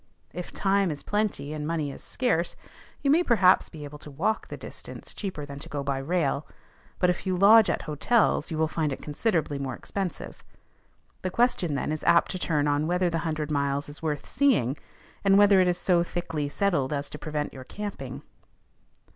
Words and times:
If 0.33 0.51
time 0.51 0.89
is 0.89 1.03
plenty 1.03 1.53
and 1.53 1.67
money 1.67 1.91
is 1.91 2.01
scarce, 2.03 2.55
you 3.03 3.11
may 3.11 3.21
perhaps 3.21 3.69
be 3.69 3.83
able 3.83 3.99
to 3.99 4.09
walk 4.09 4.47
the 4.47 4.57
distance 4.57 5.13
cheaper 5.13 5.45
than 5.45 5.59
to 5.59 5.69
go 5.69 5.83
by 5.83 5.99
rail; 5.99 6.47
but, 6.97 7.11
if 7.11 7.27
you 7.27 7.37
lodge 7.37 7.69
at 7.69 7.83
hotels, 7.83 8.49
you 8.49 8.57
will 8.57 8.67
find 8.67 8.91
it 8.91 9.03
considerably 9.03 9.59
more 9.59 9.75
expensive. 9.75 10.43
The 11.21 11.29
question 11.29 11.75
then 11.75 11.91
is 11.91 12.03
apt 12.05 12.31
to 12.31 12.39
turn 12.39 12.67
on 12.67 12.87
whether 12.87 13.11
the 13.11 13.19
hundred 13.19 13.51
miles 13.51 13.87
is 13.89 14.01
worth 14.01 14.27
seeing, 14.27 14.75
and 15.23 15.37
whether 15.37 15.61
it 15.61 15.67
is 15.67 15.77
so 15.77 16.01
thickly 16.01 16.49
settled 16.49 16.91
as 16.91 17.07
to 17.11 17.19
prevent 17.19 17.53
your 17.53 17.63
camping. 17.63 18.23